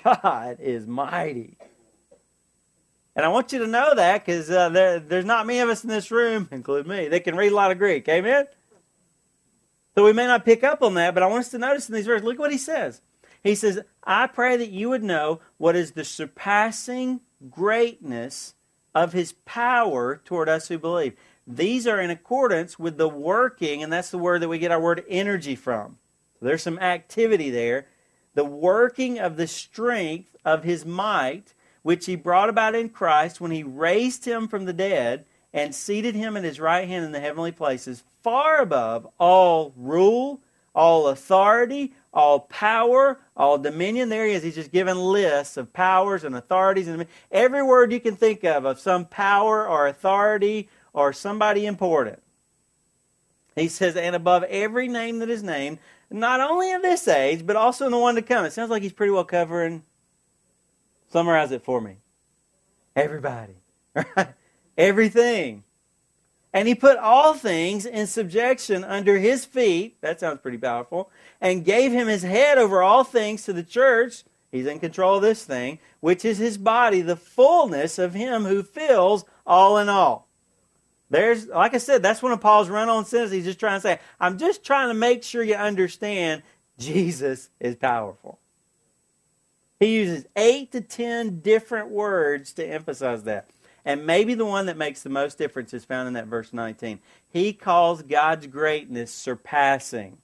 [0.04, 1.58] God is mighty.
[3.16, 5.82] And I want you to know that because uh, there, there's not many of us
[5.82, 8.06] in this room, including me, that can read a lot of Greek.
[8.08, 8.46] Amen?
[9.94, 11.94] So we may not pick up on that, but I want us to notice in
[11.94, 13.00] these verses, look what he says.
[13.42, 18.54] He says, I pray that you would know what is the surpassing greatness
[18.94, 21.14] of his power toward us who believe.
[21.46, 24.80] These are in accordance with the working, and that's the word that we get our
[24.80, 25.96] word energy from.
[26.38, 27.86] So there's some activity there.
[28.34, 31.54] The working of the strength of his might,
[31.86, 36.16] which he brought about in Christ when he raised him from the dead and seated
[36.16, 40.40] him at his right hand in the heavenly places, far above all rule,
[40.74, 44.08] all authority, all power, all dominion.
[44.08, 44.42] There he is.
[44.42, 46.88] He's just given lists of powers and authorities.
[46.88, 52.20] and Every word you can think of, of some power or authority or somebody important.
[53.54, 55.78] He says, and above every name that is named,
[56.10, 58.44] not only in this age, but also in the one to come.
[58.44, 59.84] It sounds like he's pretty well covering.
[61.08, 61.98] Summarize it for me.
[62.94, 63.54] Everybody.
[63.94, 64.28] Right?
[64.78, 65.64] Everything.
[66.52, 70.00] And he put all things in subjection under his feet.
[70.00, 71.10] That sounds pretty powerful.
[71.40, 74.24] And gave him his head over all things to the church.
[74.50, 78.62] He's in control of this thing, which is his body, the fullness of him who
[78.62, 80.28] fills all in all.
[81.10, 83.32] There's, like I said, that's one of Paul's run on sentences.
[83.36, 86.42] He's just trying to say, I'm just trying to make sure you understand
[86.78, 88.38] Jesus is powerful.
[89.78, 93.48] He uses eight to ten different words to emphasize that.
[93.84, 96.98] And maybe the one that makes the most difference is found in that verse 19.
[97.32, 100.18] He calls God's greatness surpassing.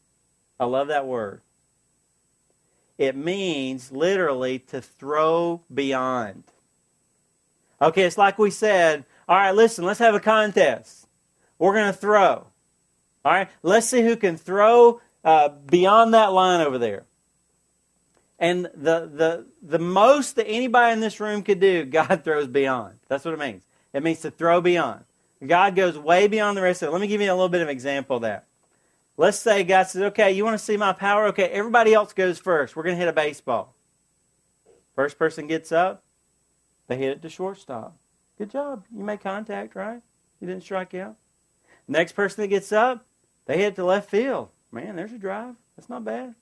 [0.58, 1.42] I love that word.
[2.98, 6.44] It means literally to throw beyond.
[7.80, 11.06] Okay, it's like we said, all right, listen, let's have a contest.
[11.58, 12.46] We're going to throw.
[13.24, 17.04] All right, let's see who can throw uh, beyond that line over there.
[18.42, 22.98] And the, the, the most that anybody in this room could do, God throws beyond.
[23.06, 23.62] That's what it means.
[23.92, 25.04] It means to throw beyond.
[25.46, 26.92] God goes way beyond the rest of it.
[26.92, 28.46] Let me give you a little bit of example of that.
[29.16, 31.26] Let's say God says, okay, you want to see my power?
[31.26, 32.74] Okay, everybody else goes first.
[32.74, 33.74] We're going to hit a baseball.
[34.96, 36.02] First person gets up,
[36.88, 37.96] they hit it to shortstop.
[38.38, 38.84] Good job.
[38.92, 40.02] You made contact, right?
[40.40, 41.14] You didn't strike out.
[41.86, 43.04] Next person that gets up,
[43.46, 44.48] they hit to left field.
[44.72, 45.54] Man, there's a drive.
[45.76, 46.34] That's not bad.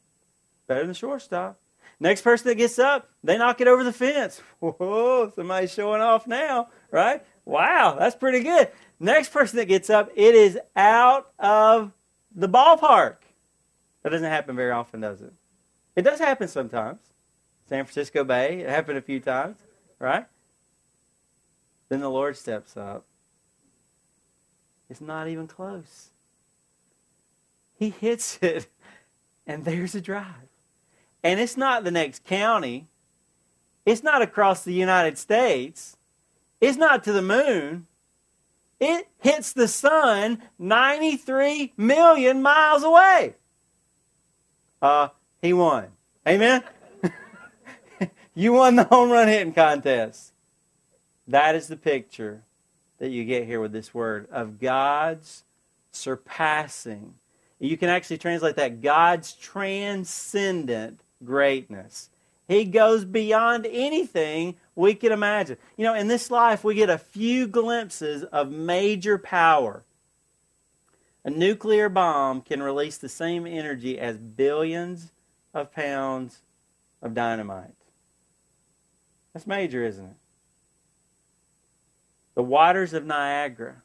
[0.67, 1.59] Better than shortstop.
[1.99, 4.41] Next person that gets up, they knock it over the fence.
[4.61, 7.25] Whoa, somebody's showing off now, right?
[7.45, 8.71] Wow, that's pretty good.
[8.99, 11.93] Next person that gets up, it is out of
[12.35, 13.17] the ballpark.
[14.03, 15.33] That doesn't happen very often, does it?
[15.97, 17.01] It does happen sometimes.
[17.69, 19.57] San Francisco Bay, it happened a few times,
[19.99, 20.27] right?
[21.89, 23.05] Then the Lord steps up.
[24.89, 26.11] It's not even close.
[27.79, 28.67] He hits it,
[29.47, 30.50] and there's a drive.
[31.23, 32.87] And it's not the next county.
[33.85, 35.97] It's not across the United States.
[36.61, 37.87] It's not to the moon.
[38.79, 43.35] It hits the sun 93 million miles away.
[44.81, 45.09] Uh,
[45.43, 45.89] he won.
[46.27, 46.63] Amen?
[48.35, 50.33] you won the home run hitting contest.
[51.29, 52.43] That is the picture
[52.99, 55.45] that you get here with this word of God's
[55.93, 57.15] surpassing.
[57.59, 62.11] You can actually translate that God's transcendent greatness.
[62.49, 65.57] He goes beyond anything we can imagine.
[65.77, 69.85] You know, in this life, we get a few glimpses of major power.
[71.25, 75.13] A nuclear bomb can release the same energy as billions
[75.55, 76.41] of pounds
[77.03, 77.75] of dynamite.
[79.33, 80.17] That's major, isn't it?
[82.35, 83.83] The waters of Niagara,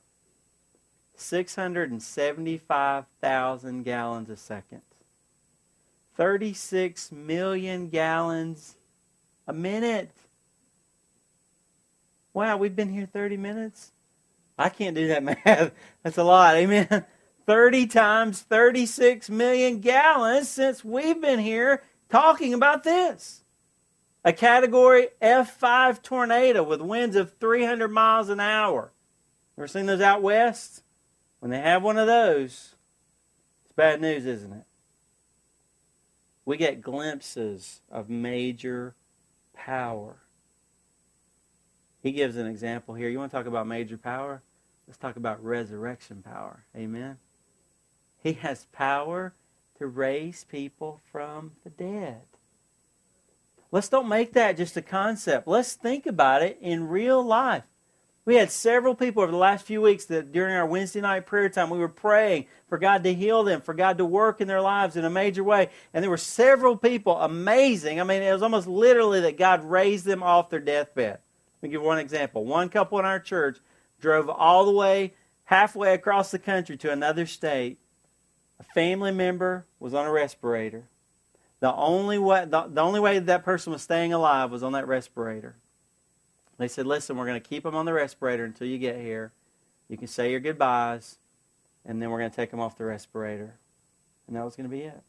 [1.15, 4.81] 675,000 gallons a second.
[6.15, 8.75] 36 million gallons
[9.47, 10.11] a minute.
[12.33, 13.91] Wow, we've been here 30 minutes?
[14.57, 15.71] I can't do that math.
[16.03, 16.55] That's a lot.
[16.55, 17.05] Amen.
[17.45, 23.43] 30 times 36 million gallons since we've been here talking about this.
[24.23, 28.91] A category F5 tornado with winds of 300 miles an hour.
[29.57, 30.81] Ever seen those out west?
[31.39, 32.75] When they have one of those,
[33.63, 34.65] it's bad news, isn't it?
[36.45, 38.95] We get glimpses of major
[39.53, 40.17] power.
[42.01, 43.09] He gives an example here.
[43.09, 44.43] You want to talk about major power?
[44.87, 46.65] Let's talk about resurrection power.
[46.75, 47.17] Amen.
[48.21, 49.33] He has power
[49.79, 52.21] to raise people from the dead.
[53.71, 55.47] Let's don't make that just a concept.
[55.47, 57.63] Let's think about it in real life.
[58.25, 61.47] We had several people over the last few weeks that during our Wednesday night prayer
[61.47, 64.61] time, we were praying for God to heal them, for God to work in their
[64.61, 65.69] lives in a major way.
[65.93, 68.01] And there were several people, amazing.
[68.01, 71.19] I mean, it was almost literally that God raised them off their deathbed.
[71.61, 72.45] Let me give one example.
[72.45, 73.59] One couple in our church
[74.01, 77.77] drove all the way, halfway across the country to another state.
[78.59, 80.85] A family member was on a respirator.
[81.59, 84.87] The only way, the, the only way that person was staying alive was on that
[84.87, 85.57] respirator.
[86.57, 89.33] They said, listen, we're going to keep them on the respirator until you get here.
[89.89, 91.17] You can say your goodbyes,
[91.85, 93.55] and then we're going to take them off the respirator.
[94.27, 95.03] And that was going to be it.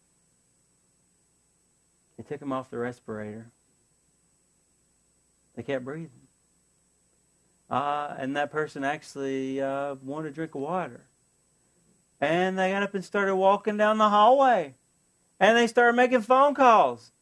[2.16, 3.50] They took them off the respirator.
[5.54, 6.10] They kept breathing.
[7.70, 11.04] Uh, and that person actually uh, wanted a drink of water.
[12.20, 14.74] And they got up and started walking down the hallway.
[15.38, 17.12] And they started making phone calls.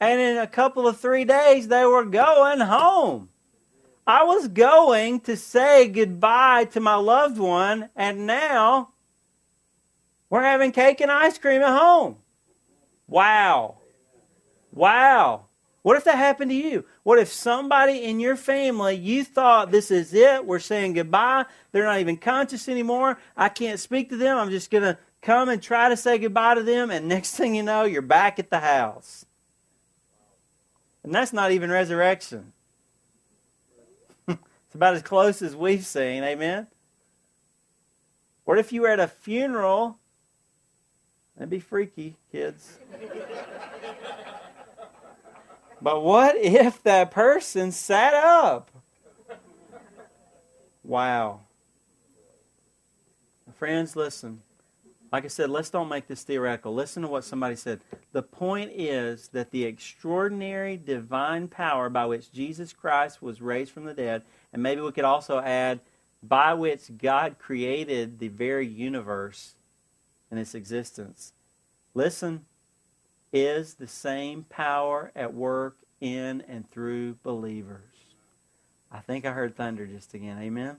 [0.00, 3.30] And in a couple of three days, they were going home.
[4.06, 8.90] I was going to say goodbye to my loved one, and now
[10.28, 12.16] we're having cake and ice cream at home.
[13.06, 13.76] Wow.
[14.72, 15.46] Wow.
[15.82, 16.86] What if that happened to you?
[17.02, 21.84] What if somebody in your family, you thought this is it, we're saying goodbye, they're
[21.84, 25.62] not even conscious anymore, I can't speak to them, I'm just going to come and
[25.62, 28.60] try to say goodbye to them, and next thing you know, you're back at the
[28.60, 29.26] house.
[31.02, 32.53] And that's not even resurrection.
[34.74, 36.24] It's about as close as we've seen.
[36.24, 36.66] Amen?
[38.44, 40.00] What if you were at a funeral?
[41.36, 42.78] That'd be freaky, kids.
[45.80, 48.68] but what if that person sat up?
[50.82, 51.42] Wow.
[53.54, 54.42] Friends, listen.
[55.12, 56.74] Like I said, let's don't make this theoretical.
[56.74, 57.80] Listen to what somebody said.
[58.10, 63.84] The point is that the extraordinary divine power by which Jesus Christ was raised from
[63.84, 64.24] the dead,
[64.54, 65.80] and maybe we could also add,
[66.22, 69.56] by which God created the very universe
[70.30, 71.32] and its existence.
[71.92, 72.46] Listen,
[73.32, 77.82] is the same power at work in and through believers.
[78.92, 80.38] I think I heard thunder just again.
[80.40, 80.76] Amen.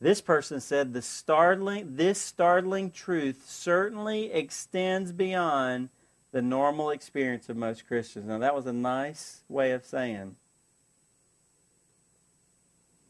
[0.00, 5.90] This person said the startling this startling truth certainly extends beyond
[6.32, 8.26] the normal experience of most Christians.
[8.26, 10.36] Now that was a nice way of saying.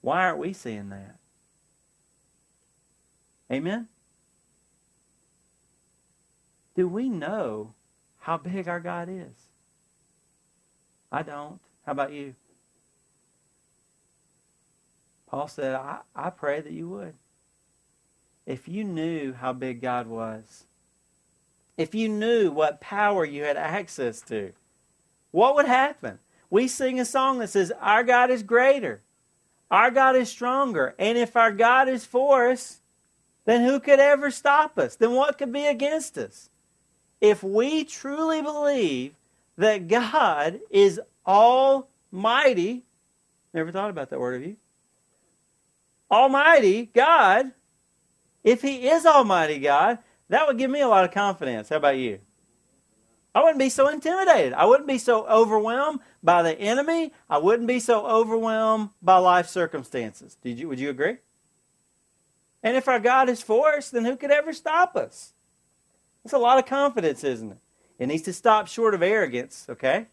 [0.08, 1.16] Why aren't we seeing that?
[3.52, 3.88] Amen.
[6.74, 7.74] Do we know
[8.20, 9.50] how big our God is?
[11.12, 11.60] I don't.
[11.84, 12.34] How about you?
[15.26, 17.12] Paul said, I, I pray that you would.
[18.46, 20.64] If you knew how big God was,
[21.76, 24.54] if you knew what power you had access to,
[25.32, 26.18] what would happen?
[26.48, 29.02] We sing a song that says, Our God is greater,
[29.70, 32.80] our God is stronger, and if our God is for us,
[33.44, 34.96] then who could ever stop us?
[34.96, 36.50] Then what could be against us?
[37.20, 39.14] If we truly believe
[39.56, 42.82] that God is almighty,
[43.52, 44.56] never thought about that word, of you?
[46.10, 47.52] Almighty God,
[48.44, 51.68] if He is Almighty God, that would give me a lot of confidence.
[51.68, 52.20] How about you?
[53.38, 54.52] I wouldn't be so intimidated.
[54.52, 57.12] I wouldn't be so overwhelmed by the enemy.
[57.30, 60.36] I wouldn't be so overwhelmed by life circumstances.
[60.42, 61.18] Did you, would you agree?
[62.64, 65.34] And if our God is for us, then who could ever stop us?
[66.24, 67.58] It's a lot of confidence, isn't it?
[68.00, 70.08] It needs to stop short of arrogance, okay?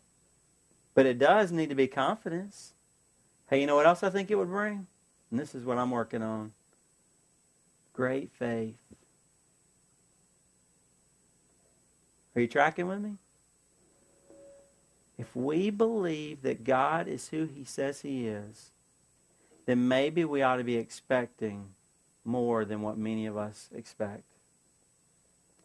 [0.94, 2.74] But it does need to be confidence.
[3.50, 4.86] Hey, you know what else I think it would bring?
[5.32, 6.52] And this is what I'm working on
[7.92, 8.78] great faith.
[12.36, 13.18] Are you tracking with me?
[15.18, 18.72] If we believe that God is who He says He is,
[19.66, 21.68] then maybe we ought to be expecting
[22.26, 24.24] more than what many of us expect.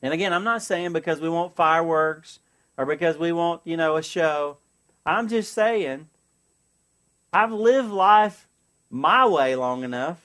[0.02, 2.38] And again, I'm not saying because we want fireworks
[2.78, 4.58] or because we want, you know, a show.
[5.04, 6.08] I'm just saying
[7.32, 8.46] I've lived life
[8.90, 10.18] my way long enough.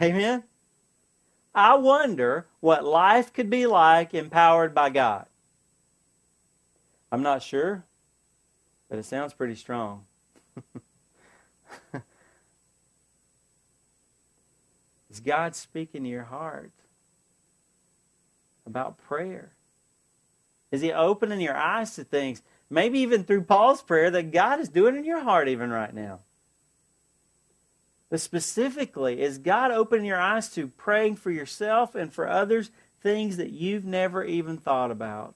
[0.00, 0.44] Amen?
[1.54, 5.26] I wonder what life could be like empowered by God.
[7.10, 7.84] I'm not sure,
[8.88, 10.04] but it sounds pretty strong.
[15.10, 16.72] Is God speaking to your heart
[18.66, 19.50] about prayer?
[20.70, 22.42] Is He opening your eyes to things?
[22.68, 26.18] Maybe even through Paul's prayer that God is doing in your heart even right now.
[28.10, 33.36] But specifically, is God opening your eyes to praying for yourself and for others things
[33.36, 35.34] that you've never even thought about?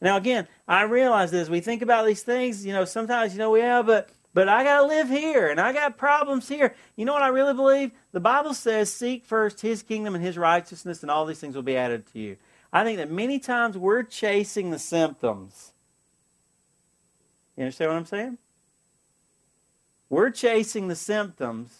[0.00, 1.48] Now, again, I realize this.
[1.48, 4.82] We think about these things, you know, sometimes, you know, yeah, but but I got
[4.82, 6.74] to live here and I got problems here.
[6.94, 7.90] You know what I really believe?
[8.12, 11.62] The Bible says, seek first his kingdom and his righteousness, and all these things will
[11.62, 12.36] be added to you.
[12.72, 15.72] I think that many times we're chasing the symptoms.
[17.56, 18.38] You understand what I'm saying?
[20.10, 21.74] We're chasing the symptoms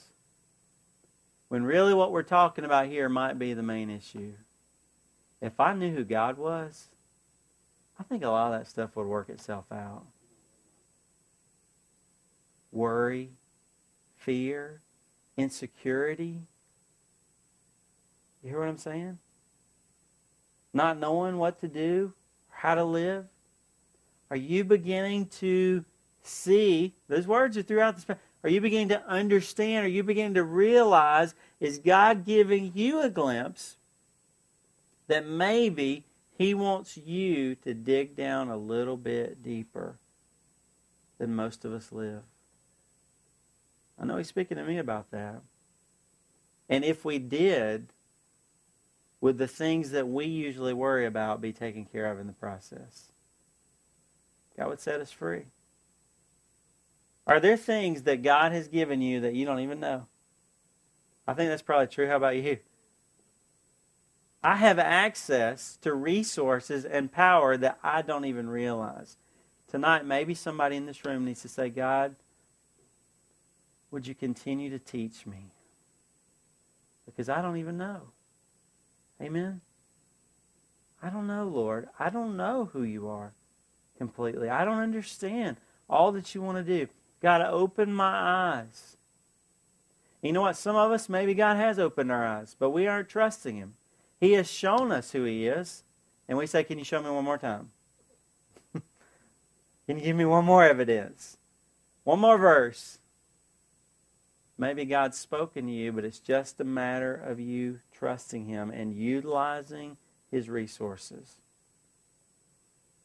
[1.49, 4.33] when really what we're talking about here might be the main issue.
[5.41, 6.87] If I knew who God was,
[7.99, 10.05] I think a lot of that stuff would work itself out.
[12.71, 13.31] Worry,
[14.17, 14.81] fear,
[15.37, 16.43] insecurity.
[18.43, 19.19] You hear what I'm saying?
[20.73, 22.13] Not knowing what to do,
[22.51, 23.27] how to live.
[24.31, 25.85] Are you beginning to
[26.23, 29.85] see, those words are throughout the Are you beginning to understand?
[29.85, 31.35] Are you beginning to realize?
[31.59, 33.77] Is God giving you a glimpse
[35.09, 36.05] that maybe
[36.39, 39.97] He wants you to dig down a little bit deeper
[41.19, 42.23] than most of us live?
[44.01, 45.43] I know He's speaking to me about that.
[46.69, 47.89] And if we did,
[49.21, 53.11] would the things that we usually worry about be taken care of in the process?
[54.57, 55.47] God would set us free.
[57.27, 60.07] Are there things that God has given you that you don't even know?
[61.27, 62.07] I think that's probably true.
[62.07, 62.59] How about you?
[64.43, 69.17] I have access to resources and power that I don't even realize.
[69.69, 72.15] Tonight, maybe somebody in this room needs to say, God,
[73.91, 75.47] would you continue to teach me?
[77.05, 78.03] Because I don't even know.
[79.21, 79.61] Amen?
[81.03, 81.89] I don't know, Lord.
[81.99, 83.33] I don't know who you are
[83.97, 84.49] completely.
[84.49, 85.57] I don't understand
[85.91, 86.89] all that you want to do.
[87.23, 88.97] To open my eyes.
[90.23, 90.57] You know what?
[90.57, 93.75] Some of us, maybe God has opened our eyes, but we aren't trusting Him.
[94.21, 95.85] He has shown us who He is.
[96.29, 97.71] And we say, Can you show me one more time?
[99.87, 101.39] Can you give me one more evidence?
[102.05, 102.99] One more verse.
[104.59, 108.93] Maybe God's spoken to you, but it's just a matter of you trusting Him and
[108.93, 109.97] utilizing
[110.31, 111.37] His resources.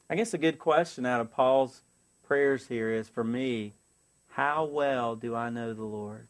[0.10, 1.82] I guess a good question out of Paul's
[2.24, 3.74] prayers here is for me
[4.30, 6.28] how well do I know the Lord?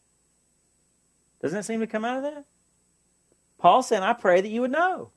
[1.40, 2.44] Doesn't it seem to come out of that?
[3.64, 5.08] Paul said, I pray that you would know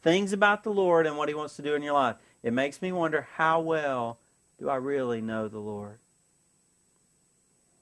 [0.00, 2.16] things about the Lord and what he wants to do in your life.
[2.42, 4.18] It makes me wonder how well
[4.58, 5.98] do I really know the Lord?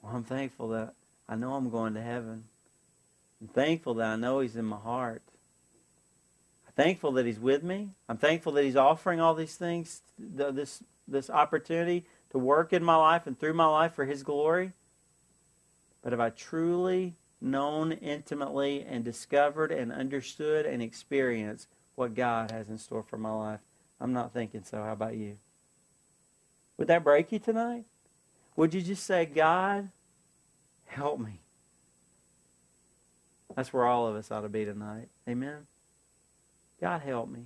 [0.03, 0.95] Well, I'm thankful that
[1.29, 2.43] I know I'm going to heaven.
[3.41, 5.23] I'm thankful that I know he's in my heart.
[6.67, 7.91] I'm thankful that he's with me.
[8.09, 12.97] I'm thankful that he's offering all these things, this, this opportunity to work in my
[12.97, 14.73] life and through my life for His glory?
[16.03, 22.69] But have I truly known intimately and discovered and understood and experienced what God has
[22.69, 23.61] in store for my life?
[24.01, 24.83] I'm not thinking so.
[24.83, 25.39] How about you?
[26.79, 27.85] Would that break you tonight?
[28.57, 29.91] Would you just say, God,
[30.87, 31.41] help me?
[33.55, 35.09] That's where all of us ought to be tonight.
[35.29, 35.67] Amen?
[36.81, 37.45] God, help me.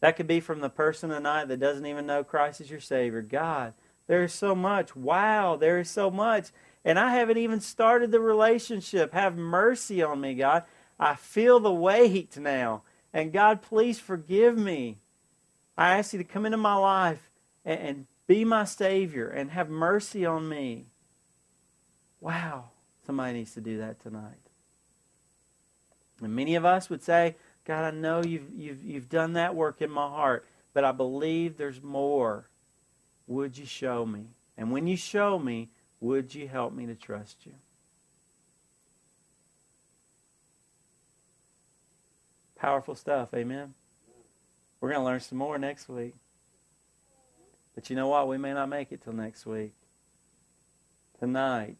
[0.00, 3.22] That could be from the person tonight that doesn't even know Christ as your Savior.
[3.22, 3.72] God,
[4.06, 4.94] there is so much.
[4.94, 6.48] Wow, there is so much.
[6.84, 9.12] And I haven't even started the relationship.
[9.12, 10.64] Have mercy on me, God.
[10.98, 12.82] I feel the weight now.
[13.12, 14.98] And God, please forgive me.
[15.78, 17.30] I ask you to come into my life
[17.64, 20.86] and, and be my Savior and have mercy on me.
[22.20, 22.70] Wow,
[23.06, 24.38] somebody needs to do that tonight.
[26.22, 29.82] And many of us would say, God, I know you've, you've, you've done that work
[29.82, 32.48] in my heart, but I believe there's more.
[33.26, 34.26] Would you show me?
[34.56, 35.68] And when you show me,
[36.04, 37.54] would you help me to trust you?
[42.56, 43.72] Powerful stuff, amen?
[44.80, 46.14] We're going to learn some more next week.
[47.74, 48.28] But you know what?
[48.28, 49.72] We may not make it till next week.
[51.18, 51.78] Tonight,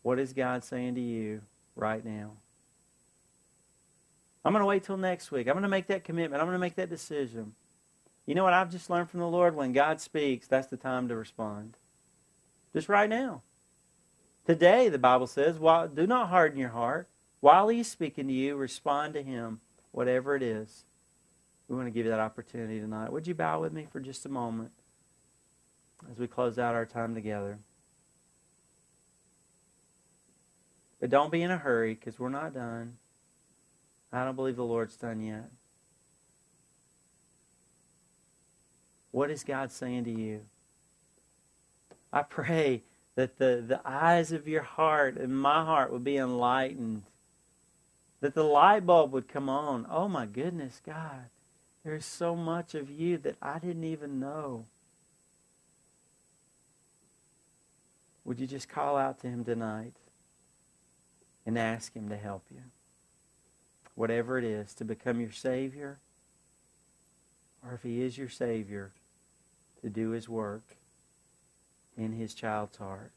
[0.00, 1.42] what is God saying to you
[1.76, 2.30] right now?
[4.42, 5.48] I'm going to wait till next week.
[5.48, 6.40] I'm going to make that commitment.
[6.40, 7.52] I'm going to make that decision.
[8.24, 9.54] You know what I've just learned from the Lord?
[9.54, 11.76] When God speaks, that's the time to respond.
[12.78, 13.42] Just right now.
[14.46, 17.08] Today, the Bible says, do not harden your heart.
[17.40, 19.58] While He's speaking to you, respond to Him,
[19.90, 20.84] whatever it is.
[21.66, 23.10] We want to give you that opportunity tonight.
[23.10, 24.70] Would you bow with me for just a moment
[26.08, 27.58] as we close out our time together?
[31.00, 32.98] But don't be in a hurry because we're not done.
[34.12, 35.50] I don't believe the Lord's done yet.
[39.10, 40.42] What is God saying to you?
[42.12, 42.82] I pray
[43.14, 47.02] that the, the eyes of your heart and my heart would be enlightened.
[48.20, 49.86] That the light bulb would come on.
[49.90, 51.26] Oh my goodness, God,
[51.84, 54.66] there's so much of you that I didn't even know.
[58.24, 59.94] Would you just call out to Him tonight
[61.46, 62.62] and ask Him to help you?
[63.94, 65.98] Whatever it is, to become your Savior,
[67.64, 68.92] or if He is your Savior,
[69.82, 70.77] to do His work
[71.98, 73.10] in His child's heart.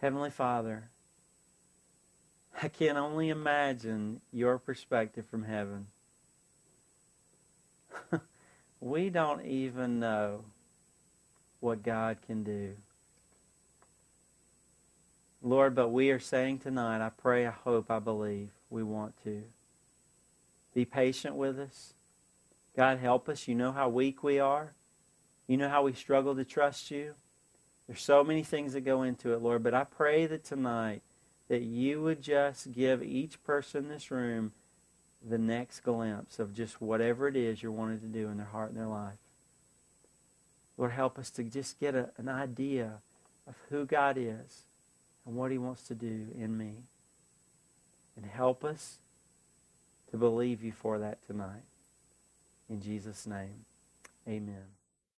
[0.00, 0.90] Heavenly Father,
[2.62, 5.86] I can only imagine your perspective from heaven.
[8.80, 10.44] we don't even know
[11.60, 12.76] what God can do.
[15.42, 19.42] Lord, but we are saying tonight, I pray, I hope, I believe we want to.
[20.74, 21.94] Be patient with us.
[22.76, 23.48] God, help us.
[23.48, 24.72] You know how weak we are.
[25.46, 27.14] You know how we struggle to trust you.
[27.86, 31.02] There's so many things that go into it, Lord, but I pray that tonight
[31.48, 34.52] that you would just give each person in this room
[35.26, 38.70] the next glimpse of just whatever it is you're wanting to do in their heart
[38.70, 39.18] and their life.
[40.76, 43.00] Lord, help us to just get a, an idea
[43.46, 44.64] of who God is
[45.24, 46.74] and what he wants to do in me.
[48.16, 48.98] And help us
[50.10, 51.64] to believe you for that tonight.
[52.68, 53.64] In Jesus' name,
[54.26, 54.75] amen.